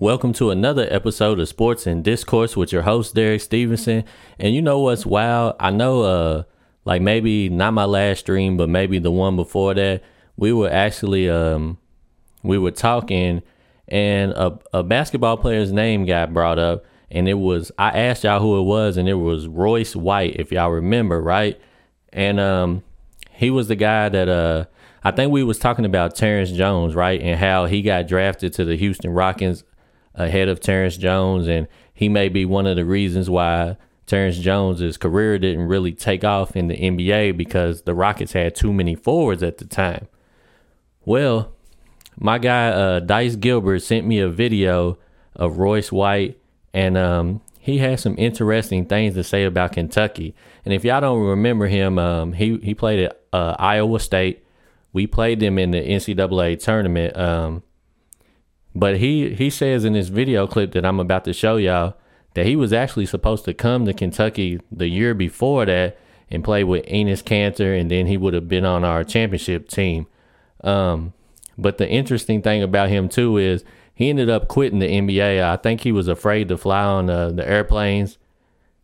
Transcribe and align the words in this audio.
Welcome 0.00 0.32
to 0.34 0.50
another 0.50 0.86
episode 0.92 1.40
of 1.40 1.48
Sports 1.48 1.84
and 1.84 2.04
Discourse 2.04 2.56
with 2.56 2.70
your 2.70 2.82
host 2.82 3.16
Derek 3.16 3.40
Stevenson. 3.40 4.04
And 4.38 4.54
you 4.54 4.62
know 4.62 4.78
what's 4.78 5.04
wild? 5.04 5.56
I 5.58 5.72
know 5.72 6.02
uh 6.02 6.42
like 6.84 7.02
maybe 7.02 7.48
not 7.48 7.74
my 7.74 7.84
last 7.84 8.20
stream, 8.20 8.56
but 8.56 8.68
maybe 8.68 9.00
the 9.00 9.10
one 9.10 9.34
before 9.34 9.74
that, 9.74 10.04
we 10.36 10.52
were 10.52 10.70
actually 10.70 11.28
um 11.28 11.78
we 12.44 12.58
were 12.58 12.70
talking 12.70 13.42
and 13.88 14.30
a, 14.34 14.56
a 14.72 14.84
basketball 14.84 15.36
player's 15.36 15.72
name 15.72 16.06
got 16.06 16.32
brought 16.32 16.60
up 16.60 16.84
and 17.10 17.28
it 17.28 17.34
was 17.34 17.72
I 17.76 17.88
asked 17.88 18.22
y'all 18.22 18.38
who 18.38 18.56
it 18.60 18.66
was 18.66 18.98
and 18.98 19.08
it 19.08 19.14
was 19.14 19.48
Royce 19.48 19.96
White, 19.96 20.36
if 20.36 20.52
y'all 20.52 20.70
remember, 20.70 21.20
right? 21.20 21.60
And 22.12 22.38
um 22.38 22.84
he 23.32 23.50
was 23.50 23.66
the 23.66 23.74
guy 23.74 24.08
that 24.10 24.28
uh 24.28 24.66
I 25.02 25.10
think 25.10 25.32
we 25.32 25.42
was 25.42 25.58
talking 25.58 25.84
about 25.84 26.14
Terrence 26.14 26.52
Jones, 26.52 26.94
right? 26.94 27.20
And 27.20 27.40
how 27.40 27.66
he 27.66 27.82
got 27.82 28.06
drafted 28.06 28.52
to 28.52 28.64
the 28.64 28.76
Houston 28.76 29.10
Rockets 29.10 29.64
ahead 30.18 30.48
of 30.48 30.60
Terrence 30.60 30.96
Jones, 30.96 31.48
and 31.48 31.66
he 31.94 32.08
may 32.08 32.28
be 32.28 32.44
one 32.44 32.66
of 32.66 32.76
the 32.76 32.84
reasons 32.84 33.30
why 33.30 33.76
Terrence 34.06 34.38
Jones's 34.38 34.96
career 34.96 35.38
didn't 35.38 35.68
really 35.68 35.92
take 35.92 36.24
off 36.24 36.56
in 36.56 36.68
the 36.68 36.76
NBA 36.76 37.36
because 37.36 37.82
the 37.82 37.94
Rockets 37.94 38.32
had 38.32 38.54
too 38.54 38.72
many 38.72 38.94
forwards 38.94 39.42
at 39.42 39.58
the 39.58 39.64
time. 39.64 40.08
Well, 41.04 41.52
my 42.18 42.38
guy 42.38 42.68
uh, 42.68 43.00
Dice 43.00 43.36
Gilbert 43.36 43.80
sent 43.80 44.06
me 44.06 44.18
a 44.18 44.28
video 44.28 44.98
of 45.36 45.58
Royce 45.58 45.92
White, 45.92 46.38
and 46.74 46.96
um, 46.96 47.40
he 47.58 47.78
has 47.78 48.00
some 48.00 48.14
interesting 48.18 48.86
things 48.86 49.14
to 49.14 49.22
say 49.22 49.44
about 49.44 49.72
Kentucky. 49.72 50.34
And 50.64 50.74
if 50.74 50.84
y'all 50.84 51.00
don't 51.00 51.22
remember 51.22 51.66
him, 51.66 51.98
um, 51.98 52.32
he 52.32 52.56
he 52.58 52.74
played 52.74 53.04
at 53.04 53.20
uh, 53.32 53.56
Iowa 53.58 54.00
State. 54.00 54.44
We 54.92 55.06
played 55.06 55.38
them 55.40 55.58
in 55.58 55.70
the 55.70 55.80
NCAA 55.80 56.62
tournament. 56.62 57.16
Um, 57.16 57.62
but 58.78 58.98
he 58.98 59.34
he 59.34 59.50
says 59.50 59.84
in 59.84 59.94
this 59.94 60.08
video 60.08 60.46
clip 60.46 60.72
that 60.72 60.86
I'm 60.86 61.00
about 61.00 61.24
to 61.24 61.32
show 61.32 61.56
y'all 61.56 61.94
that 62.34 62.46
he 62.46 62.54
was 62.54 62.72
actually 62.72 63.06
supposed 63.06 63.44
to 63.46 63.54
come 63.54 63.84
to 63.86 63.92
Kentucky 63.92 64.60
the 64.70 64.88
year 64.88 65.14
before 65.14 65.66
that 65.66 65.98
and 66.30 66.44
play 66.44 66.62
with 66.62 66.84
Enes 66.86 67.24
Kanter, 67.24 67.78
and 67.78 67.90
then 67.90 68.06
he 68.06 68.16
would 68.16 68.34
have 68.34 68.46
been 68.46 68.64
on 68.64 68.84
our 68.84 69.02
championship 69.02 69.68
team. 69.68 70.06
Um, 70.62 71.12
but 71.56 71.78
the 71.78 71.88
interesting 71.88 72.40
thing 72.40 72.62
about 72.62 72.90
him 72.90 73.08
too 73.08 73.36
is 73.36 73.64
he 73.94 74.10
ended 74.10 74.30
up 74.30 74.46
quitting 74.46 74.78
the 74.78 74.86
NBA. 74.86 75.42
I 75.42 75.56
think 75.56 75.80
he 75.80 75.90
was 75.90 76.06
afraid 76.06 76.48
to 76.48 76.56
fly 76.56 76.84
on 76.84 77.10
uh, 77.10 77.30
the 77.30 77.48
airplanes, 77.48 78.18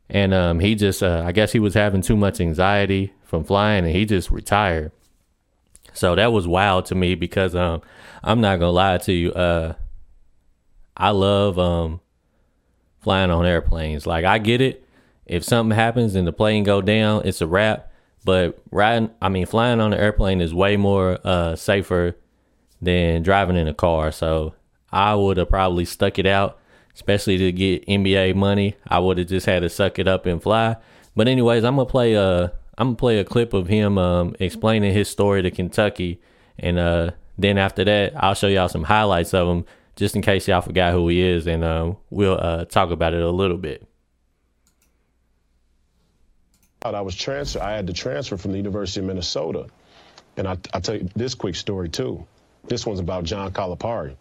and 0.09 0.35
um, 0.35 0.59
he 0.59 0.75
just 0.75 1.05
uh, 1.05 1.23
I 1.25 1.31
guess 1.31 1.53
he 1.53 1.61
was 1.61 1.75
having 1.75 2.03
too 2.03 2.17
much 2.17 2.41
anxiety 2.41 3.13
from 3.23 3.45
flying, 3.45 3.85
and 3.85 3.95
he 3.95 4.07
just 4.07 4.33
retired. 4.33 4.91
So 5.93 6.17
that 6.17 6.33
was 6.33 6.49
wild 6.49 6.87
to 6.87 6.97
me 6.97 7.15
because 7.15 7.55
um, 7.55 7.83
I'm 8.25 8.41
not 8.41 8.59
gonna 8.59 8.73
lie 8.73 8.99
to 8.99 9.13
you. 9.13 9.31
Uh, 9.33 9.75
I 10.97 11.11
love 11.11 11.59
um 11.59 12.01
flying 13.01 13.31
on 13.31 13.47
airplanes. 13.47 14.07
Like 14.07 14.25
I 14.25 14.39
get 14.39 14.61
it. 14.61 14.85
If 15.27 15.45
something 15.45 15.75
happens 15.77 16.15
and 16.15 16.27
the 16.27 16.33
plane 16.33 16.65
go 16.65 16.81
down, 16.81 17.23
it's 17.25 17.41
a 17.41 17.47
wrap. 17.47 17.91
But 18.25 18.59
riding, 18.71 19.11
I 19.21 19.29
mean, 19.29 19.47
flying 19.47 19.81
on 19.81 19.93
an 19.93 20.01
airplane 20.01 20.41
is 20.41 20.55
way 20.55 20.77
more 20.77 21.19
uh, 21.25 21.57
safer 21.57 22.17
than 22.81 23.23
driving 23.23 23.57
in 23.57 23.69
a 23.69 23.75
car. 23.75 24.13
So 24.13 24.55
I 24.91 25.15
would 25.15 25.37
have 25.37 25.51
probably 25.51 25.85
stuck 25.85 26.19
it 26.19 26.27
out, 26.27 26.59
especially 26.95 27.37
to 27.39 27.53
get 27.53 27.87
NBA 27.87 28.35
money. 28.35 28.77
I 28.89 28.99
would 28.99 29.19
have 29.19 29.29
just 29.29 29.47
had 29.47 29.61
to 29.61 29.69
suck 29.69 29.99
it 29.99 30.09
up 30.09 30.25
and 30.27 30.43
fly. 30.43 30.77
But 31.15 31.29
anyways, 31.29 31.65
I'm 31.65 31.77
gonna 31.77 31.87
play 31.87 32.15
a 32.15 32.53
I'm 32.77 32.89
gonna 32.89 32.97
play 32.97 33.19
a 33.19 33.25
clip 33.25 33.53
of 33.53 33.69
him 33.69 33.99
um, 33.99 34.35
explaining 34.41 34.93
his 34.93 35.09
story 35.09 35.43
to 35.43 35.51
Kentucky, 35.51 36.21
and 36.59 36.79
uh, 36.79 37.11
then 37.39 37.57
after 37.57 37.85
that, 37.85 38.13
I'll 38.17 38.35
show 38.35 38.49
y'all 38.49 38.69
some 38.69 38.85
highlights 38.85 39.33
of 39.33 39.49
him 39.49 39.65
just 39.97 40.17
in 40.17 40.23
case 40.23 40.49
y'all 40.49 40.61
forgot 40.61 40.93
who 40.93 41.09
he 41.09 41.21
is, 41.23 41.47
and 41.47 41.65
uh, 41.65 41.93
we'll 42.11 42.39
uh, 42.41 42.65
talk 42.65 42.91
about 42.91 43.15
it 43.15 43.23
a 43.23 43.31
little 43.31 43.59
bit. 43.59 43.87
I 46.83 47.01
was 47.01 47.15
transferred. 47.15 47.63
I 47.63 47.73
had 47.73 47.87
to 47.87 47.95
transfer 47.95 48.37
from 48.37 48.53
the 48.53 48.59
University 48.59 49.01
of 49.01 49.07
Minnesota, 49.07 49.69
and 50.37 50.47
I, 50.47 50.59
will 50.75 50.81
tell 50.83 50.97
you 50.97 51.09
this 51.17 51.35
quick 51.35 51.55
story 51.55 51.89
too. 51.89 52.27
This 52.65 52.85
one's 52.85 53.01
about 53.01 53.25
John 53.25 53.53
Calipari. 53.53 54.17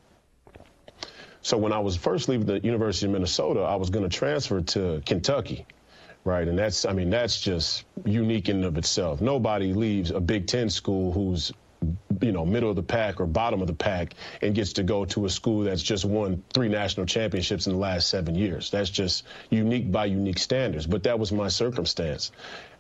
So 1.41 1.57
when 1.57 1.73
I 1.73 1.79
was 1.79 1.97
first 1.97 2.29
leaving 2.29 2.45
the 2.45 2.62
University 2.62 3.07
of 3.07 3.12
Minnesota, 3.12 3.62
I 3.62 3.75
was 3.75 3.89
going 3.89 4.09
to 4.09 4.17
transfer 4.17 4.62
to 4.62 5.01
Kentucky, 5.06 5.66
right? 6.23 6.47
And 6.47 6.57
that's, 6.57 6.85
I 6.85 6.94
mean, 6.94 7.09
that's 7.09 7.41
just 7.41 7.83
unique 8.06 8.47
in 8.47 8.57
and 8.57 8.66
of 8.66 8.78
itself. 8.78 9.19
Nobody 9.19 9.73
leaves 9.73 10.12
a 10.12 10.22
Big 10.22 10.47
Ten 10.47 10.69
school 10.69 11.12
who's 11.12 11.51
you 12.23 12.31
know, 12.31 12.45
middle 12.45 12.69
of 12.69 12.75
the 12.75 12.84
pack 12.84 13.19
or 13.19 13.25
bottom 13.25 13.61
of 13.61 13.67
the 13.67 13.73
pack 13.73 14.13
and 14.41 14.56
gets 14.56 14.73
to 14.73 14.84
go 14.84 15.06
to 15.06 15.25
a 15.25 15.29
school 15.29 15.63
that's 15.63 15.84
just 15.84 16.06
won 16.06 16.44
three 16.53 16.69
national 16.69 17.06
championships 17.06 17.67
in 17.67 17.73
the 17.73 17.79
last 17.79 18.09
seven 18.09 18.35
years. 18.35 18.72
That's 18.72 18.89
just 18.89 19.25
unique 19.50 19.91
by 19.91 20.06
unique 20.06 20.39
standards. 20.39 20.88
But 20.88 21.03
that 21.03 21.19
was 21.19 21.31
my 21.31 21.50
circumstance. 21.50 22.31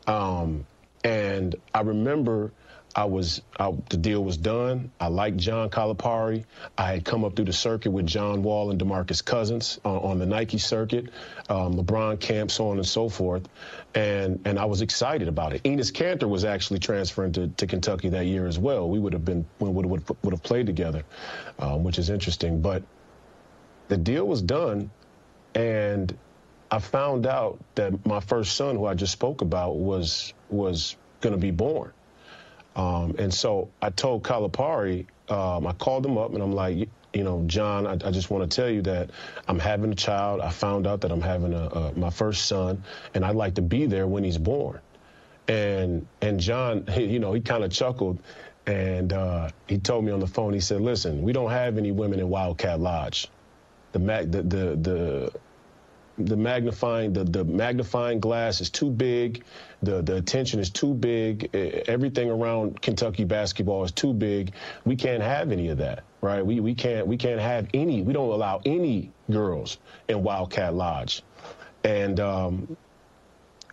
Um, 0.07 0.65
and 1.03 1.55
I 1.73 1.81
remember 1.81 2.51
I 2.95 3.05
was 3.05 3.41
I, 3.59 3.71
the 3.89 3.97
deal 3.97 4.23
was 4.23 4.37
done. 4.37 4.91
I 4.99 5.07
liked 5.07 5.37
John 5.37 5.69
Calipari. 5.69 6.45
I 6.77 6.93
had 6.93 7.05
come 7.05 7.25
up 7.25 7.35
through 7.35 7.45
the 7.45 7.53
circuit 7.53 7.91
with 7.91 8.05
John 8.05 8.43
Wall 8.43 8.69
and 8.69 8.79
DeMarcus 8.79 9.23
Cousins 9.25 9.79
on 9.83 10.19
the 10.19 10.27
Nike 10.27 10.59
circuit, 10.59 11.09
um, 11.49 11.73
LeBron 11.73 12.19
camp, 12.19 12.51
so 12.51 12.69
on 12.69 12.77
and 12.77 12.85
so 12.85 13.09
forth, 13.09 13.47
and 13.95 14.39
and 14.45 14.59
I 14.59 14.65
was 14.65 14.81
excited 14.81 15.27
about 15.27 15.53
it. 15.53 15.63
Enes 15.63 15.91
Kanter 15.91 16.29
was 16.29 16.45
actually 16.45 16.79
transferring 16.79 17.31
to, 17.33 17.47
to 17.47 17.67
Kentucky 17.67 18.09
that 18.09 18.25
year 18.25 18.45
as 18.45 18.59
well. 18.59 18.87
We 18.87 18.99
would 18.99 19.13
have 19.13 19.25
been 19.25 19.45
we 19.59 19.69
would 19.69 19.85
would 19.85 20.03
would 20.23 20.33
have 20.33 20.43
played 20.43 20.67
together, 20.67 21.03
um, 21.57 21.83
which 21.83 21.97
is 21.97 22.09
interesting. 22.09 22.61
But 22.61 22.83
the 23.87 23.97
deal 23.97 24.27
was 24.27 24.41
done, 24.41 24.91
and 25.55 26.15
I 26.69 26.77
found 26.77 27.25
out 27.25 27.59
that 27.75 28.05
my 28.05 28.19
first 28.19 28.55
son, 28.55 28.75
who 28.75 28.85
I 28.85 28.93
just 28.93 29.13
spoke 29.13 29.41
about, 29.41 29.77
was 29.77 30.33
was 30.49 30.95
going 31.21 31.33
to 31.33 31.41
be 31.41 31.51
born. 31.51 31.91
Um, 32.75 33.15
and 33.19 33.33
so 33.33 33.69
I 33.81 33.89
told 33.89 34.23
Calipari, 34.23 35.05
um, 35.29 35.67
I 35.67 35.73
called 35.73 36.05
him 36.05 36.17
up 36.17 36.33
and 36.33 36.41
I'm 36.41 36.53
like, 36.53 36.89
you 37.13 37.23
know, 37.23 37.43
John, 37.45 37.85
I, 37.85 37.93
I 37.93 38.11
just 38.11 38.29
want 38.31 38.49
to 38.49 38.55
tell 38.55 38.69
you 38.69 38.81
that 38.83 39.11
I'm 39.47 39.59
having 39.59 39.91
a 39.91 39.95
child. 39.95 40.41
I 40.41 40.49
found 40.49 40.87
out 40.87 41.01
that 41.01 41.11
I'm 41.11 41.21
having 41.21 41.53
a, 41.53 41.67
a, 41.67 41.93
my 41.93 42.09
first 42.09 42.47
son, 42.47 42.83
and 43.13 43.23
I'd 43.23 43.35
like 43.35 43.55
to 43.55 43.61
be 43.61 43.85
there 43.85 44.07
when 44.07 44.23
he's 44.23 44.39
born. 44.39 44.79
And 45.47 46.07
and 46.21 46.39
John, 46.39 46.87
he, 46.87 47.05
you 47.05 47.19
know, 47.19 47.33
he 47.33 47.41
kind 47.41 47.63
of 47.63 47.71
chuckled, 47.71 48.17
and 48.65 49.13
uh, 49.13 49.49
he 49.67 49.77
told 49.77 50.05
me 50.05 50.11
on 50.11 50.19
the 50.19 50.27
phone. 50.27 50.53
He 50.53 50.59
said, 50.59 50.81
"Listen, 50.81 51.21
we 51.21 51.33
don't 51.33 51.51
have 51.51 51.77
any 51.77 51.91
women 51.91 52.19
in 52.19 52.29
Wildcat 52.29 52.79
Lodge. 52.79 53.27
The 53.91 53.99
the 53.99 54.41
the 54.41 54.75
the 54.75 55.33
the 56.17 56.37
magnifying 56.37 57.13
the, 57.13 57.23
the 57.23 57.43
magnifying 57.43 58.19
glass 58.19 58.61
is 58.61 58.69
too 58.69 58.89
big. 58.89 59.43
The 59.81 60.01
the 60.01 60.15
attention 60.15 60.59
is 60.59 60.69
too 60.69 60.93
big. 60.93 61.53
Everything 61.55 62.29
around 62.29 62.81
Kentucky 62.81 63.23
basketball 63.23 63.83
is 63.83 63.91
too 63.91 64.13
big. 64.13 64.53
We 64.85 64.95
can't 64.95 65.23
have 65.23 65.51
any 65.51 65.69
of 65.69 65.79
that 65.79 66.03
right? 66.23 66.43
We 66.43 66.61
we 66.61 66.73
can't 66.73 67.05
we 67.05 67.17
can't 67.17 67.41
have 67.41 67.67
any 67.73 68.01
we 68.01 68.13
don't 68.13 68.29
allow 68.29 68.61
any 68.65 69.11
girls 69.29 69.77
in 70.07 70.23
Wildcat 70.23 70.73
Lodge. 70.73 71.21
And 71.83 72.19
um, 72.19 72.77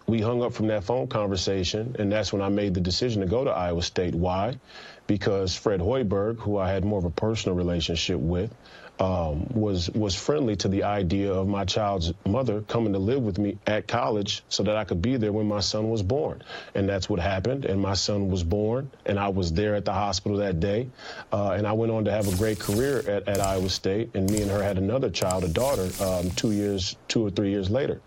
we 0.06 0.20
hung 0.20 0.42
up 0.42 0.52
from 0.52 0.66
that 0.66 0.82
phone 0.82 1.06
conversation 1.06 1.94
and 1.98 2.10
that's 2.10 2.32
when 2.32 2.42
I 2.42 2.48
made 2.48 2.74
the 2.74 2.80
decision 2.80 3.22
to 3.22 3.28
go 3.28 3.44
to 3.44 3.50
Iowa 3.50 3.82
State. 3.82 4.16
Why? 4.16 4.58
Because 5.06 5.54
Fred 5.54 5.80
Hoiberg 5.80 6.38
who 6.38 6.58
I 6.58 6.70
had 6.70 6.84
more 6.84 6.98
of 6.98 7.04
a 7.04 7.10
personal 7.10 7.56
relationship 7.56 8.18
with 8.18 8.52
um, 9.00 9.46
was 9.54 9.90
was 9.90 10.14
friendly 10.14 10.54
to 10.56 10.68
the 10.68 10.84
idea 10.84 11.32
of 11.32 11.48
my 11.48 11.64
child's 11.64 12.12
mother 12.26 12.60
coming 12.60 12.92
to 12.92 12.98
live 12.98 13.22
with 13.22 13.38
me 13.38 13.58
at 13.66 13.88
college 13.88 14.42
so 14.50 14.62
that 14.62 14.76
I 14.76 14.84
could 14.84 15.00
be 15.00 15.16
there 15.16 15.32
when 15.32 15.48
my 15.48 15.60
son 15.60 15.88
was 15.88 16.02
born. 16.02 16.42
And 16.74 16.86
that's 16.86 17.08
what 17.08 17.18
happened. 17.18 17.64
And 17.64 17.80
my 17.80 17.94
son 17.94 18.30
was 18.30 18.44
born, 18.44 18.90
and 19.06 19.18
I 19.18 19.28
was 19.28 19.52
there 19.54 19.74
at 19.74 19.86
the 19.86 19.92
hospital 19.92 20.36
that 20.38 20.60
day. 20.60 20.88
Uh, 21.32 21.52
and 21.52 21.66
I 21.66 21.72
went 21.72 21.90
on 21.90 22.04
to 22.04 22.10
have 22.10 22.32
a 22.32 22.36
great 22.36 22.60
career 22.60 22.98
at, 22.98 23.26
at, 23.26 23.40
Iowa 23.40 23.70
State. 23.70 24.10
And 24.14 24.30
me 24.30 24.42
and 24.42 24.50
her 24.50 24.62
had 24.62 24.76
another 24.76 25.08
child, 25.08 25.44
a 25.44 25.48
daughter, 25.48 25.88
um, 26.04 26.30
two 26.32 26.52
years, 26.52 26.96
two 27.08 27.26
or 27.26 27.30
three 27.30 27.50
years 27.50 27.70
later. 27.70 28.02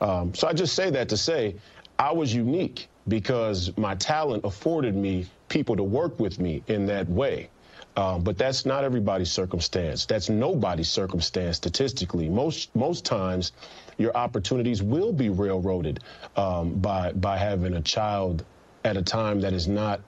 Um, 0.00 0.32
so 0.32 0.46
I 0.46 0.52
just 0.52 0.76
say 0.76 0.90
that 0.90 1.08
to 1.08 1.16
say 1.16 1.56
I 1.98 2.12
was 2.12 2.32
unique 2.32 2.88
because 3.08 3.76
my 3.76 3.96
talent 3.96 4.44
afforded 4.44 4.94
me 4.94 5.26
people 5.48 5.76
to 5.76 5.82
work 5.82 6.20
with 6.20 6.38
me 6.38 6.62
in 6.68 6.86
that 6.86 7.08
way. 7.08 7.48
Um, 7.96 8.22
but 8.22 8.36
that's 8.36 8.66
not 8.66 8.84
everybody's 8.84 9.30
circumstance. 9.30 10.04
That's 10.04 10.28
nobody's 10.28 10.90
circumstance 10.90 11.56
statistically. 11.56 12.28
Most 12.28 12.74
most 12.76 13.06
times, 13.06 13.52
your 13.96 14.14
opportunities 14.14 14.82
will 14.82 15.12
be 15.12 15.30
railroaded 15.30 16.00
um, 16.36 16.74
by 16.74 17.12
by 17.12 17.38
having 17.38 17.74
a 17.74 17.80
child 17.80 18.44
at 18.84 18.98
a 18.98 19.02
time 19.02 19.40
that 19.40 19.54
is 19.54 19.66
not 19.66 20.00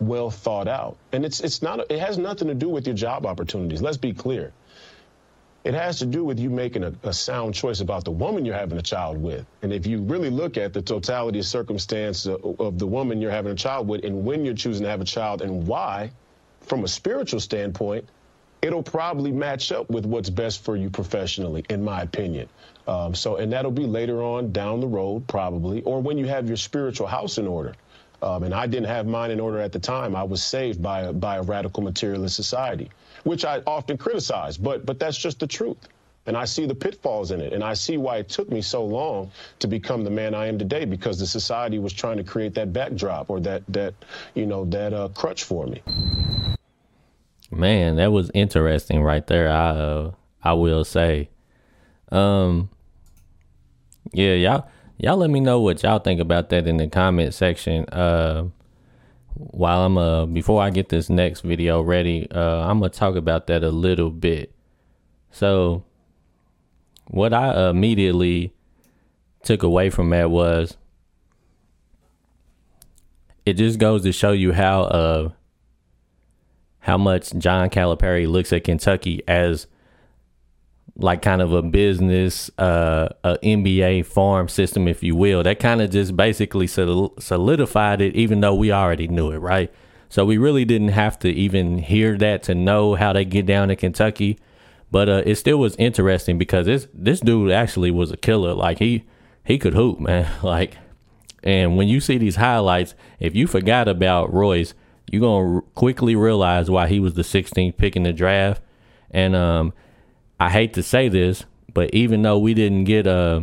well 0.00 0.30
thought 0.30 0.66
out. 0.66 0.96
And 1.12 1.24
it's 1.24 1.40
it's 1.40 1.62
not 1.62 1.90
it 1.90 2.00
has 2.00 2.18
nothing 2.18 2.48
to 2.48 2.54
do 2.54 2.68
with 2.68 2.86
your 2.86 2.96
job 2.96 3.24
opportunities. 3.24 3.80
Let's 3.80 3.96
be 3.96 4.12
clear. 4.12 4.52
It 5.62 5.74
has 5.74 5.98
to 5.98 6.06
do 6.06 6.24
with 6.24 6.38
you 6.38 6.48
making 6.48 6.84
a, 6.84 6.92
a, 7.02 7.12
sound 7.12 7.52
choice 7.52 7.80
about 7.80 8.04
the 8.04 8.12
woman 8.12 8.44
you're 8.44 8.54
having 8.54 8.78
a 8.78 8.82
child 8.82 9.20
with. 9.20 9.44
And 9.62 9.72
if 9.72 9.84
you 9.84 10.00
really 10.00 10.30
look 10.30 10.56
at 10.56 10.72
the 10.72 10.80
totality 10.80 11.40
of 11.40 11.44
circumstance 11.44 12.24
of, 12.26 12.60
of 12.60 12.78
the 12.78 12.86
woman 12.86 13.20
you're 13.20 13.32
having 13.32 13.50
a 13.50 13.56
child 13.56 13.88
with 13.88 14.04
and 14.04 14.24
when 14.24 14.44
you're 14.44 14.54
choosing 14.54 14.84
to 14.84 14.90
have 14.90 15.00
a 15.00 15.04
child 15.04 15.42
and 15.42 15.66
why, 15.66 16.12
from 16.66 16.84
a 16.84 16.88
spiritual 16.88 17.40
standpoint, 17.40 18.08
it'll 18.62 18.82
probably 18.82 19.32
match 19.32 19.72
up 19.72 19.88
with 19.90 20.06
what's 20.06 20.30
best 20.30 20.64
for 20.64 20.76
you 20.76 20.90
professionally, 20.90 21.64
in 21.68 21.84
my 21.84 22.02
opinion. 22.02 22.48
Um, 22.86 23.14
so, 23.14 23.36
and 23.36 23.52
that'll 23.52 23.70
be 23.70 23.86
later 23.86 24.22
on 24.22 24.52
down 24.52 24.80
the 24.80 24.86
road, 24.86 25.26
probably, 25.26 25.82
or 25.82 26.00
when 26.00 26.18
you 26.18 26.26
have 26.26 26.48
your 26.48 26.56
spiritual 26.56 27.06
house 27.06 27.38
in 27.38 27.46
order. 27.46 27.74
Um, 28.22 28.44
and 28.44 28.54
I 28.54 28.66
didn't 28.66 28.88
have 28.88 29.06
mine 29.06 29.30
in 29.30 29.40
order 29.40 29.60
at 29.60 29.72
the 29.72 29.78
time. 29.78 30.16
I 30.16 30.22
was 30.22 30.42
saved 30.42 30.82
by 30.82 31.02
a, 31.02 31.12
by 31.12 31.36
a 31.36 31.42
radical 31.42 31.82
materialist 31.82 32.34
society, 32.34 32.90
which 33.24 33.44
I 33.44 33.60
often 33.66 33.98
criticize, 33.98 34.56
but 34.56 34.86
but 34.86 34.98
that's 34.98 35.18
just 35.18 35.38
the 35.38 35.46
truth. 35.46 35.76
And 36.24 36.36
I 36.36 36.46
see 36.46 36.66
the 36.66 36.74
pitfalls 36.74 37.30
in 37.30 37.40
it, 37.40 37.52
and 37.52 37.62
I 37.62 37.74
see 37.74 37.98
why 37.98 38.16
it 38.16 38.28
took 38.28 38.50
me 38.50 38.62
so 38.62 38.84
long 38.84 39.30
to 39.60 39.68
become 39.68 40.02
the 40.02 40.10
man 40.10 40.34
I 40.34 40.46
am 40.46 40.58
today, 40.58 40.84
because 40.84 41.20
the 41.20 41.26
society 41.26 41.78
was 41.78 41.92
trying 41.92 42.16
to 42.16 42.24
create 42.24 42.54
that 42.54 42.72
backdrop 42.72 43.30
or 43.30 43.38
that 43.40 43.62
that 43.68 43.94
you 44.34 44.46
know 44.46 44.64
that 44.64 44.92
uh, 44.94 45.08
crutch 45.08 45.44
for 45.44 45.66
me. 45.66 45.82
Man, 47.50 47.96
that 47.96 48.10
was 48.10 48.30
interesting 48.34 49.02
right 49.02 49.26
there. 49.26 49.50
I 49.50 49.70
uh, 49.70 50.12
I 50.42 50.52
will 50.54 50.84
say, 50.84 51.30
um, 52.10 52.70
yeah, 54.12 54.34
y'all 54.34 54.68
y'all 54.98 55.16
let 55.16 55.30
me 55.30 55.40
know 55.40 55.60
what 55.60 55.82
y'all 55.82 55.98
think 55.98 56.20
about 56.20 56.48
that 56.50 56.66
in 56.66 56.78
the 56.78 56.88
comment 56.88 57.34
section. 57.34 57.84
Uh, 57.86 58.48
while 59.34 59.82
I'm 59.82 59.96
uh 59.98 60.26
before 60.26 60.60
I 60.62 60.70
get 60.70 60.88
this 60.88 61.08
next 61.08 61.42
video 61.42 61.80
ready, 61.82 62.28
uh, 62.30 62.68
I'm 62.68 62.80
gonna 62.80 62.90
talk 62.90 63.14
about 63.14 63.46
that 63.46 63.62
a 63.62 63.70
little 63.70 64.10
bit. 64.10 64.52
So, 65.30 65.84
what 67.08 67.32
I 67.32 67.70
immediately 67.70 68.54
took 69.44 69.62
away 69.62 69.90
from 69.90 70.10
that 70.10 70.30
was 70.30 70.76
it 73.44 73.54
just 73.54 73.78
goes 73.78 74.02
to 74.02 74.10
show 74.12 74.32
you 74.32 74.52
how 74.52 74.82
uh 74.82 75.30
how 76.86 76.96
much 76.96 77.36
John 77.36 77.68
Calipari 77.68 78.28
looks 78.28 78.52
at 78.52 78.62
Kentucky 78.62 79.20
as 79.26 79.66
like 80.94 81.20
kind 81.20 81.42
of 81.42 81.52
a 81.52 81.60
business, 81.60 82.48
uh, 82.58 83.08
a 83.24 83.36
NBA 83.42 84.06
farm 84.06 84.48
system, 84.48 84.86
if 84.86 85.02
you 85.02 85.16
will. 85.16 85.42
That 85.42 85.58
kind 85.58 85.82
of 85.82 85.90
just 85.90 86.16
basically 86.16 86.68
solidified 86.68 88.00
it, 88.00 88.14
even 88.14 88.40
though 88.40 88.54
we 88.54 88.70
already 88.70 89.08
knew 89.08 89.32
it, 89.32 89.38
right? 89.38 89.74
So 90.08 90.24
we 90.24 90.38
really 90.38 90.64
didn't 90.64 90.90
have 90.90 91.18
to 91.18 91.28
even 91.28 91.78
hear 91.78 92.16
that 92.18 92.44
to 92.44 92.54
know 92.54 92.94
how 92.94 93.12
they 93.12 93.24
get 93.24 93.46
down 93.46 93.66
to 93.66 93.74
Kentucky. 93.74 94.38
But 94.92 95.08
uh, 95.08 95.22
it 95.26 95.34
still 95.34 95.58
was 95.58 95.74
interesting 95.80 96.38
because 96.38 96.66
this 96.66 96.86
this 96.94 97.18
dude 97.18 97.50
actually 97.50 97.90
was 97.90 98.12
a 98.12 98.16
killer. 98.16 98.54
Like 98.54 98.78
he 98.78 99.06
he 99.44 99.58
could 99.58 99.74
hoop, 99.74 99.98
man. 99.98 100.30
Like, 100.44 100.78
and 101.42 101.76
when 101.76 101.88
you 101.88 101.98
see 101.98 102.16
these 102.16 102.36
highlights, 102.36 102.94
if 103.18 103.34
you 103.34 103.48
forgot 103.48 103.88
about 103.88 104.32
Royce, 104.32 104.72
you're 105.10 105.20
gonna 105.20 105.62
quickly 105.74 106.16
realize 106.16 106.70
why 106.70 106.88
he 106.88 107.00
was 107.00 107.14
the 107.14 107.22
16th 107.22 107.76
pick 107.76 107.96
in 107.96 108.02
the 108.02 108.12
draft. 108.12 108.62
And 109.10 109.36
um, 109.36 109.72
I 110.40 110.50
hate 110.50 110.74
to 110.74 110.82
say 110.82 111.08
this, 111.08 111.44
but 111.72 111.94
even 111.94 112.22
though 112.22 112.38
we 112.38 112.54
didn't 112.54 112.84
get 112.84 113.06
a, 113.06 113.12
uh, 113.12 113.40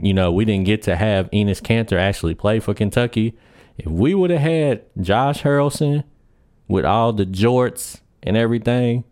you 0.00 0.14
know, 0.14 0.32
we 0.32 0.44
didn't 0.44 0.64
get 0.64 0.82
to 0.82 0.96
have 0.96 1.30
Enes 1.30 1.60
Kanter 1.60 1.98
actually 1.98 2.34
play 2.34 2.60
for 2.60 2.74
Kentucky, 2.74 3.34
if 3.78 3.86
we 3.86 4.14
would 4.14 4.30
have 4.30 4.40
had 4.40 4.82
Josh 5.00 5.42
Harrelson 5.42 6.04
with 6.68 6.84
all 6.84 7.12
the 7.12 7.26
jorts 7.26 8.00
and 8.22 8.36
everything, 8.36 9.04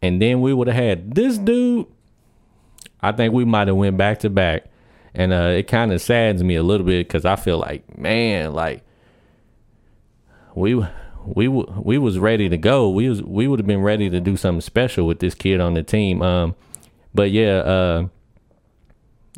and 0.00 0.20
then 0.20 0.40
we 0.40 0.52
would 0.52 0.68
have 0.68 0.76
had 0.76 1.14
this 1.14 1.38
dude, 1.38 1.86
I 3.00 3.12
think 3.12 3.32
we 3.32 3.44
might 3.44 3.68
have 3.68 3.76
went 3.76 3.96
back 3.96 4.20
to 4.20 4.30
back. 4.30 4.64
And 5.14 5.32
uh, 5.32 5.54
it 5.56 5.66
kind 5.68 5.92
of 5.92 6.00
saddens 6.00 6.42
me 6.42 6.56
a 6.56 6.62
little 6.62 6.86
bit 6.86 7.06
because 7.06 7.24
I 7.24 7.36
feel 7.36 7.58
like, 7.58 7.98
man, 7.98 8.52
like 8.54 8.82
we 10.54 10.84
we 11.24 11.48
we 11.48 11.98
was 11.98 12.18
ready 12.18 12.48
to 12.48 12.56
go. 12.56 12.88
We 12.88 13.08
was 13.08 13.22
we 13.22 13.48
would 13.48 13.58
have 13.58 13.66
been 13.66 13.82
ready 13.82 14.10
to 14.10 14.20
do 14.20 14.36
something 14.36 14.60
special 14.60 15.06
with 15.06 15.20
this 15.20 15.34
kid 15.34 15.60
on 15.60 15.74
the 15.74 15.82
team. 15.82 16.22
Um, 16.22 16.54
but 17.14 17.30
yeah, 17.30 17.58
uh, 17.58 18.08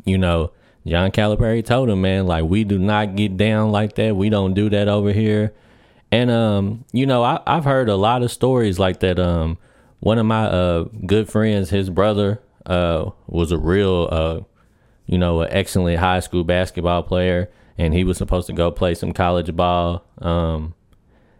you 0.05 0.17
know, 0.17 0.51
John 0.85 1.11
Calipari 1.11 1.63
told 1.63 1.89
him, 1.89 2.01
man, 2.01 2.27
like 2.27 2.45
we 2.45 2.63
do 2.63 2.77
not 2.77 3.15
get 3.15 3.37
down 3.37 3.71
like 3.71 3.95
that. 3.95 4.15
We 4.15 4.29
don't 4.29 4.53
do 4.53 4.69
that 4.69 4.87
over 4.87 5.11
here. 5.11 5.53
And 6.11 6.31
um, 6.31 6.85
you 6.91 7.05
know, 7.05 7.23
I, 7.23 7.41
I've 7.45 7.65
heard 7.65 7.89
a 7.89 7.95
lot 7.95 8.23
of 8.23 8.31
stories 8.31 8.79
like 8.79 8.99
that. 9.01 9.19
Um, 9.19 9.57
one 9.99 10.17
of 10.17 10.25
my 10.25 10.45
uh 10.45 10.83
good 11.05 11.29
friends, 11.29 11.69
his 11.69 11.89
brother, 11.89 12.41
uh, 12.65 13.11
was 13.27 13.51
a 13.51 13.57
real 13.57 14.07
uh, 14.11 14.39
you 15.05 15.17
know, 15.17 15.41
an 15.41 15.49
excellent 15.51 15.99
high 15.99 16.19
school 16.19 16.43
basketball 16.43 17.03
player, 17.03 17.49
and 17.77 17.93
he 17.93 18.03
was 18.03 18.17
supposed 18.17 18.47
to 18.47 18.53
go 18.53 18.71
play 18.71 18.95
some 18.95 19.13
college 19.13 19.55
ball. 19.55 20.03
Um 20.19 20.73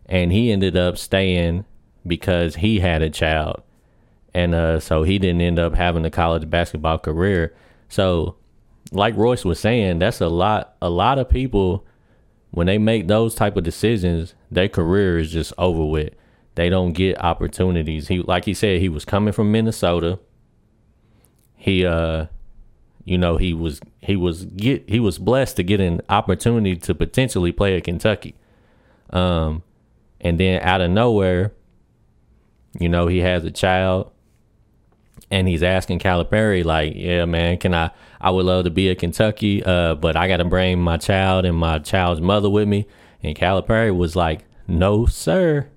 and 0.07 0.31
he 0.31 0.51
ended 0.51 0.77
up 0.77 0.97
staying 0.97 1.65
because 2.05 2.55
he 2.55 2.79
had 2.79 3.01
a 3.01 3.09
child, 3.09 3.61
and 4.33 4.53
uh, 4.53 4.79
so 4.79 5.03
he 5.03 5.17
didn't 5.19 5.41
end 5.41 5.59
up 5.59 5.75
having 5.75 6.05
a 6.05 6.11
college 6.11 6.49
basketball 6.49 6.97
career. 6.97 7.55
So, 7.89 8.35
like 8.91 9.15
Royce 9.15 9.45
was 9.45 9.59
saying, 9.59 9.99
that's 9.99 10.21
a 10.21 10.27
lot. 10.27 10.75
A 10.81 10.89
lot 10.89 11.19
of 11.19 11.29
people 11.29 11.85
when 12.55 12.67
they 12.67 12.77
make 12.77 13.09
those 13.09 13.35
type 13.35 13.57
of 13.57 13.65
decisions, 13.65 14.33
their 14.49 14.69
career 14.69 15.17
is 15.17 15.29
just 15.29 15.51
over 15.57 15.83
with. 15.83 16.13
They 16.55 16.69
don't 16.69 16.93
get 16.93 17.21
opportunities. 17.21 18.07
He, 18.07 18.19
like 18.19 18.45
he 18.45 18.53
said, 18.53 18.79
he 18.79 18.87
was 18.87 19.03
coming 19.03 19.33
from 19.33 19.51
Minnesota. 19.51 20.19
He, 21.57 21.85
uh, 21.85 22.27
you 23.03 23.17
know, 23.17 23.35
he 23.35 23.53
was 23.53 23.81
he 23.99 24.15
was 24.15 24.45
get 24.45 24.89
he 24.89 25.01
was 25.01 25.19
blessed 25.19 25.57
to 25.57 25.63
get 25.63 25.81
an 25.81 25.99
opportunity 26.07 26.77
to 26.77 26.95
potentially 26.95 27.51
play 27.51 27.75
at 27.75 27.83
Kentucky. 27.83 28.35
Um, 29.09 29.61
and 30.21 30.39
then 30.39 30.61
out 30.61 30.81
of 30.81 30.91
nowhere, 30.91 31.53
you 32.79 32.89
know, 32.89 33.07
he 33.07 33.19
has 33.19 33.45
a 33.45 33.51
child 33.51 34.11
and 35.31 35.47
he's 35.47 35.63
asking 35.63 35.99
Calipari, 35.99 36.63
like, 36.63 36.93
yeah, 36.95 37.25
man, 37.25 37.57
can 37.57 37.73
I, 37.73 37.91
I 38.21 38.29
would 38.29 38.45
love 38.45 38.65
to 38.65 38.69
be 38.69 38.89
at 38.89 38.99
Kentucky, 38.99 39.63
uh, 39.63 39.95
but 39.95 40.15
I 40.15 40.27
got 40.27 40.37
to 40.37 40.45
bring 40.45 40.79
my 40.79 40.97
child 40.97 41.45
and 41.45 41.57
my 41.57 41.79
child's 41.79 42.21
mother 42.21 42.49
with 42.49 42.67
me. 42.67 42.87
And 43.23 43.35
Calipari 43.35 43.95
was 43.95 44.15
like, 44.15 44.45
no, 44.67 45.05
sir. 45.05 45.69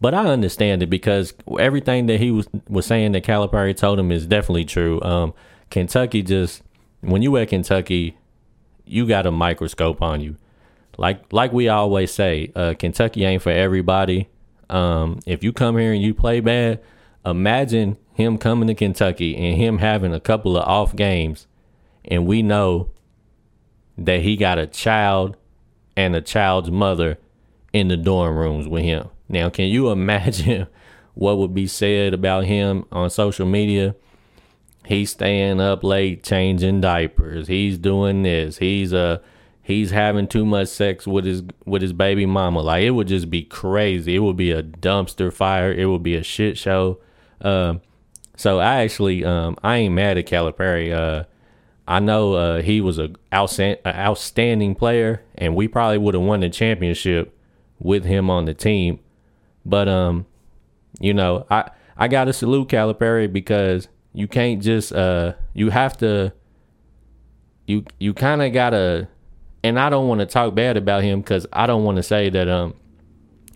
But 0.00 0.14
I 0.14 0.26
understand 0.26 0.82
it 0.82 0.88
because 0.88 1.34
everything 1.58 2.06
that 2.06 2.20
he 2.20 2.30
was, 2.30 2.48
was 2.68 2.86
saying 2.86 3.12
that 3.12 3.24
Calipari 3.24 3.76
told 3.76 3.98
him 3.98 4.10
is 4.10 4.26
definitely 4.26 4.64
true. 4.64 5.00
Um, 5.02 5.34
Kentucky 5.70 6.22
just, 6.22 6.62
when 7.00 7.22
you 7.22 7.36
at 7.36 7.48
Kentucky, 7.48 8.16
you 8.84 9.06
got 9.06 9.26
a 9.26 9.30
microscope 9.30 10.02
on 10.02 10.20
you 10.20 10.36
like 10.96 11.32
like 11.32 11.52
we 11.52 11.68
always 11.68 12.10
say, 12.12 12.52
uh, 12.54 12.74
Kentucky 12.78 13.24
ain't 13.24 13.42
for 13.42 13.50
everybody. 13.50 14.28
Um, 14.68 15.20
if 15.26 15.42
you 15.42 15.52
come 15.52 15.76
here 15.78 15.92
and 15.92 16.02
you 16.02 16.14
play 16.14 16.40
bad, 16.40 16.80
imagine 17.24 17.96
him 18.12 18.38
coming 18.38 18.68
to 18.68 18.74
Kentucky 18.74 19.36
and 19.36 19.56
him 19.56 19.78
having 19.78 20.14
a 20.14 20.20
couple 20.20 20.56
of 20.56 20.64
off 20.64 20.94
games, 20.94 21.46
and 22.04 22.26
we 22.26 22.42
know 22.42 22.90
that 23.98 24.22
he 24.22 24.36
got 24.36 24.58
a 24.58 24.66
child 24.66 25.36
and 25.96 26.16
a 26.16 26.20
child's 26.20 26.70
mother 26.70 27.18
in 27.72 27.88
the 27.88 27.96
dorm 27.96 28.36
rooms 28.36 28.66
with 28.66 28.82
him. 28.82 29.08
Now, 29.28 29.50
can 29.50 29.66
you 29.66 29.90
imagine 29.90 30.66
what 31.14 31.38
would 31.38 31.54
be 31.54 31.66
said 31.66 32.14
about 32.14 32.44
him 32.44 32.84
on 32.90 33.10
social 33.10 33.46
media? 33.46 33.94
He's 34.86 35.10
staying 35.10 35.60
up 35.60 35.84
late 35.84 36.22
changing 36.24 36.80
diapers. 36.80 37.48
He's 37.48 37.78
doing 37.78 38.22
this. 38.22 38.58
He's 38.58 38.92
a 38.92 38.98
uh, 38.98 39.18
he's 39.62 39.90
having 39.90 40.26
too 40.26 40.44
much 40.44 40.68
sex 40.68 41.06
with 41.06 41.24
his 41.24 41.42
with 41.64 41.82
his 41.82 41.92
baby 41.92 42.26
mama. 42.26 42.60
Like 42.60 42.82
it 42.82 42.90
would 42.90 43.08
just 43.08 43.30
be 43.30 43.42
crazy. 43.42 44.16
It 44.16 44.20
would 44.20 44.36
be 44.36 44.50
a 44.50 44.62
dumpster 44.62 45.32
fire. 45.32 45.72
It 45.72 45.86
would 45.86 46.02
be 46.02 46.16
a 46.16 46.22
shit 46.22 46.58
show. 46.58 46.98
Um, 47.40 47.80
so 48.36 48.58
I 48.58 48.82
actually 48.82 49.24
um, 49.24 49.56
I 49.62 49.76
ain't 49.76 49.94
mad 49.94 50.18
at 50.18 50.26
Calipari. 50.26 50.92
Uh, 50.92 51.24
I 51.86 51.98
know 51.98 52.34
uh, 52.34 52.62
he 52.62 52.80
was 52.80 52.98
a 52.98 53.10
outstanding 53.34 54.74
player, 54.74 55.22
and 55.34 55.56
we 55.56 55.68
probably 55.68 55.98
would 55.98 56.14
have 56.14 56.22
won 56.22 56.40
the 56.40 56.48
championship 56.48 57.36
with 57.78 58.04
him 58.04 58.30
on 58.30 58.44
the 58.44 58.54
team. 58.54 59.00
But 59.64 59.88
um, 59.88 60.26
you 61.00 61.14
know, 61.14 61.46
I 61.50 61.70
I 61.96 62.08
gotta 62.08 62.32
salute 62.32 62.68
Calipari 62.68 63.30
because 63.30 63.88
you 64.12 64.26
can't 64.26 64.62
just 64.62 64.92
uh, 64.92 65.34
you 65.52 65.70
have 65.70 65.96
to 65.98 66.32
you 67.66 67.84
you 67.98 68.14
kind 68.14 68.42
of 68.42 68.52
gotta 68.52 69.08
and 69.62 69.78
I 69.78 69.90
don't 69.90 70.08
want 70.08 70.20
to 70.20 70.26
talk 70.26 70.54
bad 70.54 70.76
about 70.76 71.02
him 71.02 71.20
because 71.20 71.46
I 71.52 71.66
don't 71.66 71.84
want 71.84 71.96
to 71.96 72.02
say 72.02 72.30
that 72.30 72.48
um 72.48 72.74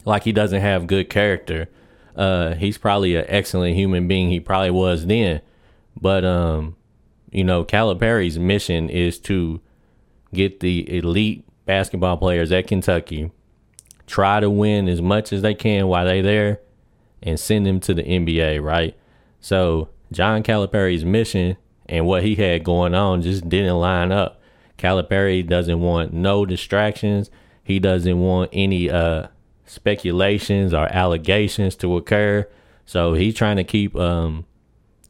like 0.05 0.25
he 0.25 0.33
doesn't 0.33 0.61
have 0.61 0.87
good 0.87 1.09
character. 1.09 1.69
Uh, 2.15 2.55
he's 2.55 2.79
probably 2.79 3.17
an 3.17 3.25
excellent 3.29 3.75
human 3.75 4.07
being. 4.07 4.31
He 4.31 4.39
probably 4.39 4.71
was 4.71 5.07
then, 5.07 5.41
but 6.01 6.25
um, 6.25 6.77
you 7.33 7.43
know, 7.43 7.65
Calipari's 7.65 8.39
mission 8.39 8.89
is 8.89 9.19
to 9.21 9.61
get 10.33 10.61
the 10.61 10.99
elite 10.99 11.45
basketball 11.67 12.17
players 12.17 12.53
at 12.53 12.67
Kentucky, 12.67 13.33
try 14.07 14.41
to 14.41 14.51
win 14.51 14.89
as 14.89 15.03
much 15.03 15.33
as 15.33 15.43
they 15.43 15.55
can 15.55 15.89
while 15.89 16.05
they 16.05 16.21
there, 16.21 16.61
and 17.23 17.41
send 17.41 17.67
them 17.67 17.81
to 17.81 17.95
the 17.95 18.03
NBA. 18.03 18.63
Right. 18.63 18.97
So 19.41 19.89
John 20.13 20.43
Calipari's 20.43 21.05
mission 21.05 21.57
and 21.87 22.07
what 22.07 22.23
he 22.23 22.37
had 22.37 22.63
going 22.65 22.95
on 22.95 23.23
just 23.23 23.49
didn't 23.49 23.77
line 23.79 24.13
up. 24.13 24.41
Calipari 24.79 25.47
doesn't 25.47 25.81
want 25.81 26.13
no 26.13 26.45
distractions. 26.45 27.31
He 27.63 27.79
doesn't 27.79 28.19
want 28.21 28.51
any 28.53 28.91
uh, 28.91 29.29
speculations 29.65 30.75
or 30.75 30.87
allegations 30.93 31.77
to 31.77 31.97
occur. 31.97 32.49
So 32.87 33.15
he's 33.15 33.35
trying 33.35 33.57
to 33.57 33.65
keep, 33.65 33.97
um, 33.97 34.45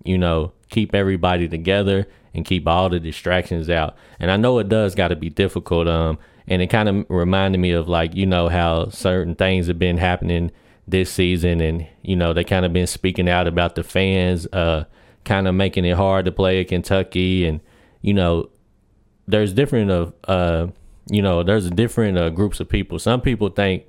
you 0.04 0.18
know, 0.18 0.52
keep 0.68 0.94
everybody 0.94 1.48
together 1.48 2.06
and 2.32 2.44
keep 2.44 2.66
all 2.66 2.88
the 2.88 3.00
distractions 3.00 3.68
out. 3.70 3.96
And 4.20 4.30
I 4.30 4.36
know 4.36 4.58
it 4.58 4.68
does 4.68 4.94
got 4.94 5.08
to 5.08 5.16
be 5.16 5.30
difficult. 5.30 5.88
Um, 5.88 6.18
and 6.46 6.60
it 6.60 6.68
kind 6.68 6.88
of 6.88 7.06
reminded 7.08 7.58
me 7.58 7.72
of 7.72 7.88
like 7.88 8.14
you 8.14 8.26
know 8.26 8.48
how 8.48 8.88
certain 8.90 9.34
things 9.34 9.66
have 9.66 9.78
been 9.78 9.98
happening 9.98 10.50
this 10.86 11.10
season, 11.10 11.60
and 11.60 11.86
you 12.02 12.16
know 12.16 12.32
they 12.32 12.44
kind 12.44 12.66
of 12.66 12.72
been 12.72 12.86
speaking 12.86 13.28
out 13.28 13.46
about 13.46 13.74
the 13.74 13.82
fans, 13.82 14.46
uh, 14.52 14.84
kind 15.24 15.48
of 15.48 15.54
making 15.54 15.84
it 15.84 15.96
hard 15.96 16.26
to 16.26 16.32
play 16.32 16.60
at 16.60 16.68
Kentucky, 16.68 17.46
and 17.46 17.60
you 18.02 18.12
know 18.12 18.50
there's 19.26 19.52
different 19.52 19.90
of 19.90 20.14
uh, 20.24 20.68
you 21.08 21.22
know 21.22 21.42
there's 21.42 21.70
different 21.70 22.18
uh, 22.18 22.30
groups 22.30 22.60
of 22.60 22.68
people. 22.68 22.98
Some 22.98 23.20
people 23.20 23.48
think 23.48 23.84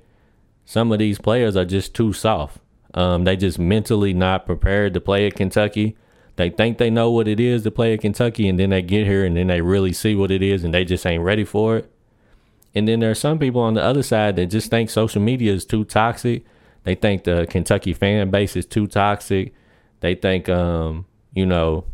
some 0.64 0.92
of 0.92 0.98
these 0.98 1.18
players 1.18 1.56
are 1.56 1.64
just 1.64 1.94
too 1.94 2.12
soft. 2.12 2.58
Um, 2.94 3.24
they 3.24 3.36
just 3.36 3.58
mentally 3.58 4.14
not 4.14 4.46
prepared 4.46 4.94
to 4.94 5.00
play 5.00 5.26
at 5.26 5.34
Kentucky. 5.34 5.96
They 6.36 6.50
think 6.50 6.78
they 6.78 6.90
know 6.90 7.10
what 7.10 7.28
it 7.28 7.40
is 7.40 7.62
to 7.62 7.70
play 7.70 7.94
at 7.94 8.00
Kentucky, 8.00 8.48
and 8.48 8.58
then 8.58 8.70
they 8.70 8.82
get 8.82 9.06
here 9.06 9.24
and 9.24 9.36
then 9.36 9.46
they 9.46 9.60
really 9.60 9.92
see 9.92 10.14
what 10.14 10.30
it 10.30 10.42
is, 10.42 10.64
and 10.64 10.72
they 10.72 10.84
just 10.84 11.06
ain't 11.06 11.22
ready 11.22 11.44
for 11.44 11.76
it. 11.78 11.90
And 12.74 12.86
then 12.86 13.00
there 13.00 13.10
are 13.10 13.14
some 13.14 13.38
people 13.38 13.62
on 13.62 13.72
the 13.72 13.82
other 13.82 14.02
side 14.02 14.36
that 14.36 14.46
just 14.46 14.70
think 14.70 14.90
social 14.90 15.22
media 15.22 15.52
is 15.52 15.64
too 15.64 15.84
toxic. 15.84 16.44
They 16.84 16.94
think 16.94 17.24
the 17.24 17.46
Kentucky 17.48 17.94
fan 17.94 18.30
base 18.30 18.54
is 18.54 18.66
too 18.66 18.86
toxic. 18.86 19.54
They 20.00 20.14
think, 20.14 20.48
um, 20.50 21.06
you 21.32 21.46
know, 21.46 21.86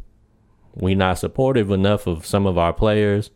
we 0.74 0.94
not 0.94 1.18
supportive 1.18 1.70
enough 1.70 2.06
of 2.06 2.26
some 2.26 2.46
of 2.46 2.58
our 2.58 2.72
players, 2.72 3.30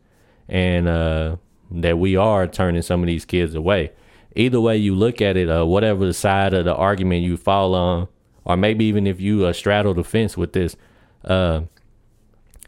and 0.48 0.88
uh, 0.88 1.36
that 1.70 1.98
we 1.98 2.16
are 2.16 2.46
turning 2.46 2.82
some 2.82 3.02
of 3.02 3.06
these 3.06 3.24
kids 3.24 3.54
away. 3.54 3.92
Either 4.34 4.60
way 4.60 4.76
you 4.76 4.94
look 4.94 5.20
at 5.20 5.36
it, 5.36 5.48
uh, 5.48 5.64
whatever 5.64 6.06
the 6.06 6.14
side 6.14 6.52
of 6.54 6.64
the 6.64 6.74
argument 6.74 7.22
you 7.22 7.36
fall 7.36 7.74
on, 7.74 8.08
or 8.44 8.56
maybe 8.56 8.84
even 8.84 9.06
if 9.06 9.20
you 9.20 9.44
uh, 9.44 9.52
straddle 9.52 9.94
the 9.94 10.04
fence 10.04 10.36
with 10.36 10.52
this, 10.52 10.76
uh, 11.24 11.62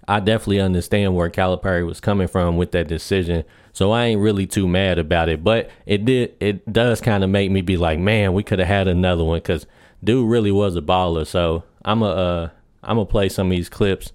I 0.08 0.20
definitely 0.20 0.60
understand 0.60 1.14
where 1.14 1.28
Calipari 1.28 1.86
was 1.86 2.00
coming 2.00 2.28
from 2.28 2.56
with 2.56 2.72
that 2.72 2.88
decision. 2.88 3.44
So 3.74 3.92
I 3.92 4.06
ain't 4.06 4.20
really 4.20 4.46
too 4.46 4.66
mad 4.66 4.98
about 4.98 5.28
it. 5.28 5.44
But 5.44 5.70
it 5.84 6.06
did 6.06 6.34
it 6.40 6.72
does 6.72 7.02
kind 7.02 7.22
of 7.22 7.28
make 7.28 7.50
me 7.50 7.60
be 7.60 7.76
like, 7.76 7.98
man, 7.98 8.32
we 8.32 8.42
could 8.42 8.58
have 8.58 8.68
had 8.68 8.88
another 8.88 9.22
one 9.22 9.38
because 9.38 9.66
dude 10.02 10.28
really 10.28 10.50
was 10.50 10.76
a 10.76 10.80
baller. 10.80 11.26
So 11.26 11.62
I'm 11.84 12.02
a 12.02 12.06
uh, 12.06 12.50
I'm 12.82 12.96
gonna 12.96 13.06
play 13.06 13.28
some 13.28 13.48
of 13.48 13.50
these 13.50 13.68
clips, 13.68 14.12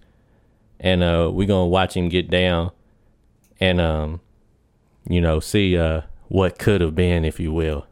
and 0.84 1.02
uh, 1.02 1.32
we 1.34 1.48
gonna 1.48 1.66
watch 1.66 1.96
him 1.96 2.10
get 2.10 2.30
down, 2.30 2.72
and 3.60 3.82
um, 3.82 4.22
you 5.10 5.22
know, 5.22 5.40
see 5.40 5.78
uh 5.78 6.02
what 6.28 6.60
could 6.60 6.82
have 6.82 6.96
been, 6.96 7.25
if 7.25 7.40
you 7.40 7.52
will. 7.52 7.88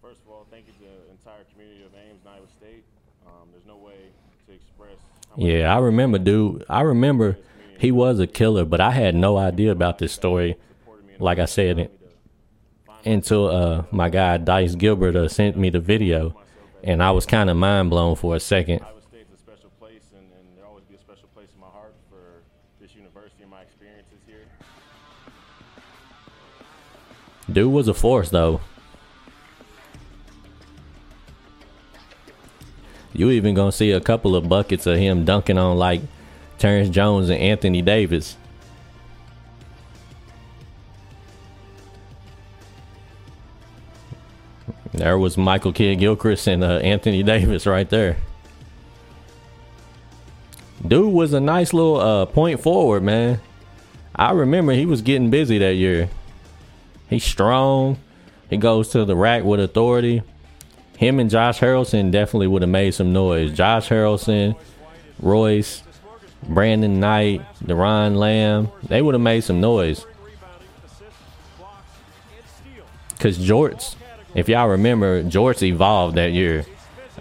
First 0.00 0.20
of 0.24 0.32
all, 0.32 0.46
thank 0.50 0.66
you 0.66 0.72
to 0.72 0.80
the 0.80 1.10
entire 1.10 1.44
community 1.52 1.84
of 1.84 1.92
Ames, 1.94 2.22
Iowa 2.26 2.46
State. 2.58 2.84
Um, 3.26 3.48
there's 3.52 3.66
no 3.66 3.76
way 3.76 4.10
to 4.46 4.52
express. 4.52 4.96
Yeah, 5.36 5.74
I 5.74 5.78
remember, 5.78 6.18
dude. 6.18 6.64
I 6.68 6.80
remember 6.80 7.38
he 7.78 7.92
was 7.92 8.18
a 8.18 8.26
killer, 8.26 8.64
but 8.64 8.80
I 8.80 8.92
had 8.92 9.14
no 9.14 9.36
idea 9.36 9.70
about 9.70 9.98
this 9.98 10.12
story. 10.12 10.56
Like 11.18 11.38
I 11.38 11.44
said, 11.44 11.90
until 13.04 13.48
uh, 13.48 13.84
my 13.90 14.08
guy 14.08 14.38
Dice 14.38 14.74
Gilbert 14.74 15.16
uh, 15.16 15.28
sent 15.28 15.56
me 15.56 15.68
the 15.68 15.80
video, 15.80 16.34
and 16.82 17.02
I 17.02 17.10
was 17.10 17.26
kind 17.26 17.50
of 17.50 17.56
mind 17.56 17.90
blown 17.90 18.16
for 18.16 18.36
a 18.36 18.40
second. 18.40 18.80
Dude 27.52 27.72
was 27.72 27.88
a 27.88 27.94
force, 27.94 28.30
though. 28.30 28.60
You 33.12 33.30
even 33.30 33.54
gonna 33.54 33.72
see 33.72 33.90
a 33.90 34.00
couple 34.00 34.36
of 34.36 34.48
buckets 34.48 34.86
of 34.86 34.96
him 34.96 35.24
dunking 35.24 35.58
on 35.58 35.76
like 35.76 36.00
Terrence 36.58 36.88
Jones 36.88 37.28
and 37.28 37.40
Anthony 37.40 37.82
Davis. 37.82 38.36
There 44.92 45.18
was 45.18 45.36
Michael 45.36 45.72
Kidd 45.72 45.98
Gilchrist 45.98 46.46
and 46.46 46.62
uh, 46.62 46.76
Anthony 46.78 47.22
Davis 47.24 47.66
right 47.66 47.88
there. 47.88 48.16
Dude 50.86 51.12
was 51.12 51.32
a 51.32 51.40
nice 51.40 51.72
little 51.72 52.00
uh, 52.00 52.26
point 52.26 52.60
forward, 52.60 53.02
man. 53.02 53.40
I 54.14 54.32
remember 54.32 54.72
he 54.72 54.86
was 54.86 55.02
getting 55.02 55.30
busy 55.30 55.58
that 55.58 55.74
year. 55.74 56.10
He's 57.10 57.24
strong. 57.24 57.98
He 58.48 58.56
goes 58.56 58.88
to 58.90 59.04
the 59.04 59.16
rack 59.16 59.44
with 59.44 59.60
authority. 59.60 60.22
Him 60.96 61.18
and 61.18 61.28
Josh 61.28 61.58
Harrelson 61.60 62.10
definitely 62.10 62.46
would 62.46 62.62
have 62.62 62.70
made 62.70 62.94
some 62.94 63.12
noise. 63.12 63.52
Josh 63.52 63.88
Harrelson, 63.88 64.56
Royce, 65.20 65.82
Brandon 66.42 67.00
Knight, 67.00 67.42
Doron 67.64 68.16
Lamb, 68.16 68.70
they 68.82 69.02
would 69.02 69.14
have 69.14 69.20
made 69.20 69.42
some 69.42 69.60
noise. 69.60 70.06
Cause 73.18 73.38
Jorts, 73.38 73.96
if 74.34 74.48
y'all 74.48 74.68
remember, 74.68 75.22
Jorts 75.22 75.62
evolved 75.62 76.16
that 76.16 76.32
year. 76.32 76.64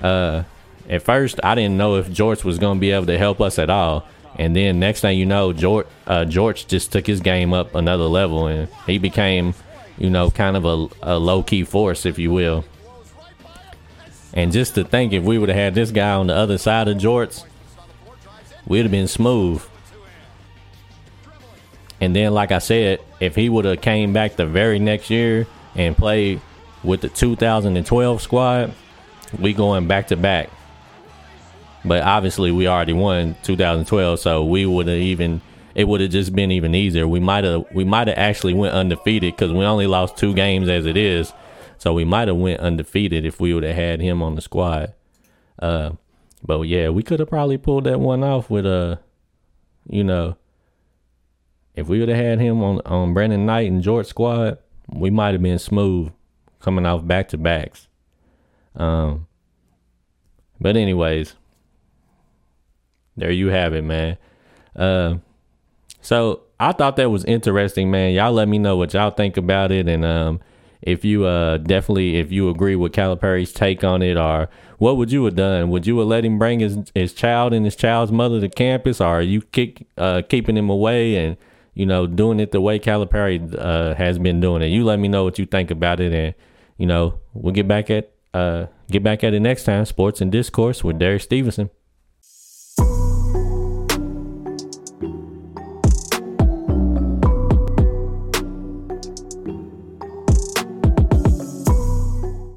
Uh, 0.01 0.43
at 0.89 1.01
first, 1.01 1.39
I 1.43 1.55
didn't 1.55 1.77
know 1.77 1.95
if 1.95 2.07
Jorts 2.07 2.43
was 2.43 2.57
gonna 2.57 2.79
be 2.79 2.91
able 2.91 3.07
to 3.07 3.17
help 3.17 3.41
us 3.41 3.59
at 3.59 3.69
all. 3.69 4.07
And 4.37 4.55
then 4.55 4.79
next 4.79 5.01
thing 5.01 5.17
you 5.17 5.25
know, 5.25 5.51
Jorts, 5.51 5.87
uh, 6.07 6.23
just 6.25 6.91
took 6.91 7.05
his 7.05 7.19
game 7.19 7.53
up 7.53 7.75
another 7.75 8.05
level, 8.05 8.47
and 8.47 8.69
he 8.85 8.97
became, 8.97 9.53
you 9.99 10.09
know, 10.09 10.31
kind 10.31 10.57
of 10.57 10.65
a, 10.65 10.87
a 11.03 11.19
low 11.19 11.43
key 11.43 11.63
force, 11.63 12.05
if 12.05 12.17
you 12.17 12.31
will. 12.31 12.65
And 14.33 14.51
just 14.51 14.75
to 14.75 14.83
think, 14.83 15.11
if 15.13 15.23
we 15.23 15.37
would 15.37 15.49
have 15.49 15.57
had 15.57 15.75
this 15.75 15.91
guy 15.91 16.13
on 16.13 16.27
the 16.27 16.35
other 16.35 16.57
side 16.57 16.87
of 16.87 16.97
Jorts, 16.97 17.43
we'd 18.65 18.83
have 18.83 18.91
been 18.91 19.07
smooth. 19.07 19.61
And 21.99 22.15
then, 22.15 22.33
like 22.33 22.51
I 22.51 22.59
said, 22.59 23.01
if 23.19 23.35
he 23.35 23.49
would 23.49 23.65
have 23.65 23.81
came 23.81 24.13
back 24.13 24.37
the 24.37 24.45
very 24.45 24.79
next 24.79 25.09
year 25.09 25.47
and 25.75 25.97
played 25.97 26.39
with 26.83 27.01
the 27.01 27.09
2012 27.09 28.21
squad, 28.21 28.73
we 29.37 29.53
going 29.53 29.87
back 29.87 30.07
to 30.07 30.15
back. 30.15 30.49
But 31.83 32.03
obviously, 32.03 32.51
we 32.51 32.67
already 32.67 32.93
won 32.93 33.35
2012, 33.43 34.19
so 34.19 34.45
we 34.45 34.65
would 34.65 34.87
have 34.87 34.97
even 34.97 35.41
it 35.75 35.87
would 35.87 36.01
have 36.01 36.11
just 36.11 36.33
been 36.33 36.51
even 36.51 36.75
easier. 36.75 37.07
We 37.07 37.19
might 37.19 37.43
have 37.43 37.65
we 37.73 37.83
might 37.83 38.07
have 38.07 38.17
actually 38.17 38.53
went 38.53 38.73
undefeated 38.73 39.35
because 39.35 39.51
we 39.51 39.65
only 39.65 39.87
lost 39.87 40.17
two 40.17 40.33
games 40.33 40.69
as 40.69 40.85
it 40.85 40.97
is, 40.97 41.33
so 41.77 41.93
we 41.93 42.05
might 42.05 42.27
have 42.27 42.37
went 42.37 42.59
undefeated 42.59 43.25
if 43.25 43.39
we 43.39 43.53
would 43.53 43.63
have 43.63 43.75
had 43.75 44.01
him 44.01 44.21
on 44.21 44.35
the 44.35 44.41
squad. 44.41 44.93
Uh, 45.59 45.91
but 46.43 46.61
yeah, 46.61 46.89
we 46.89 47.03
could 47.03 47.19
have 47.19 47.29
probably 47.29 47.57
pulled 47.57 47.83
that 47.83 47.99
one 47.99 48.23
off 48.23 48.49
with 48.49 48.65
a, 48.65 48.99
you 49.89 50.03
know, 50.03 50.37
if 51.75 51.87
we 51.87 51.99
would 51.99 52.09
have 52.09 52.17
had 52.17 52.39
him 52.39 52.63
on 52.63 52.81
on 52.85 53.13
Brandon 53.13 53.45
Knight 53.45 53.69
and 53.69 53.83
Jorts 53.83 54.07
squad, 54.07 54.57
we 54.91 55.09
might 55.09 55.33
have 55.33 55.43
been 55.43 55.59
smooth 55.59 56.11
coming 56.59 56.85
off 56.85 57.05
back 57.05 57.29
to 57.29 57.37
backs. 57.37 57.87
Um, 58.75 59.27
but 60.59 60.75
anyways, 60.75 61.35
there 63.15 63.31
you 63.31 63.47
have 63.47 63.73
it, 63.73 63.83
man. 63.83 64.17
Uh, 64.75 65.15
so 66.01 66.41
I 66.59 66.71
thought 66.71 66.95
that 66.97 67.09
was 67.09 67.23
interesting, 67.25 67.89
man. 67.89 68.13
Y'all 68.13 68.33
let 68.33 68.47
me 68.47 68.57
know 68.57 68.77
what 68.77 68.93
y'all 68.93 69.11
think 69.11 69.37
about 69.37 69.71
it, 69.71 69.87
and 69.87 70.03
um, 70.03 70.39
if 70.81 71.03
you 71.03 71.25
uh 71.25 71.57
definitely 71.57 72.17
if 72.17 72.31
you 72.31 72.49
agree 72.49 72.75
with 72.75 72.93
Calipari's 72.93 73.51
take 73.51 73.83
on 73.83 74.01
it, 74.01 74.17
or 74.17 74.49
what 74.77 74.97
would 74.97 75.11
you 75.11 75.25
have 75.25 75.35
done? 75.35 75.69
Would 75.69 75.85
you 75.85 75.99
have 75.99 76.07
let 76.07 76.25
him 76.25 76.39
bring 76.39 76.59
his 76.59 76.77
his 76.95 77.13
child 77.13 77.53
and 77.53 77.65
his 77.65 77.75
child's 77.75 78.11
mother 78.11 78.39
to 78.39 78.49
campus, 78.49 79.01
or 79.01 79.07
are 79.07 79.21
you 79.21 79.41
kick 79.41 79.87
uh 79.97 80.21
keeping 80.27 80.57
him 80.57 80.69
away 80.69 81.15
and 81.15 81.37
you 81.73 81.85
know 81.85 82.07
doing 82.07 82.39
it 82.39 82.51
the 82.51 82.61
way 82.61 82.79
Calipari 82.79 83.55
uh 83.57 83.95
has 83.95 84.19
been 84.19 84.39
doing 84.39 84.61
it? 84.61 84.67
You 84.67 84.85
let 84.85 84.99
me 84.99 85.07
know 85.07 85.23
what 85.23 85.37
you 85.39 85.45
think 85.45 85.71
about 85.71 85.99
it, 85.99 86.13
and 86.13 86.33
you 86.77 86.85
know 86.85 87.19
we'll 87.33 87.53
get 87.53 87.67
back 87.67 87.89
at 87.89 88.11
uh 88.33 88.67
get 88.89 89.03
back 89.03 89.23
at 89.23 89.33
it 89.33 89.41
next 89.41 89.65
time. 89.65 89.85
Sports 89.85 90.21
and 90.21 90.31
discourse 90.31 90.83
with 90.83 90.97
Derek 90.97 91.21
Stevenson. 91.21 91.69